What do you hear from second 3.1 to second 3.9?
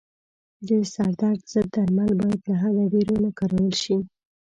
و نه کارول